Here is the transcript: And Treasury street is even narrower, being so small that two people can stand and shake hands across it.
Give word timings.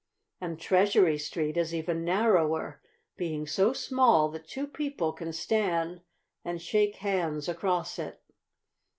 And 0.41 0.59
Treasury 0.59 1.19
street 1.19 1.57
is 1.57 1.75
even 1.75 2.03
narrower, 2.03 2.81
being 3.17 3.45
so 3.45 3.71
small 3.71 4.29
that 4.29 4.47
two 4.47 4.65
people 4.65 5.13
can 5.13 5.31
stand 5.31 6.01
and 6.43 6.59
shake 6.59 6.95
hands 6.95 7.47
across 7.47 7.99
it. 7.99 8.19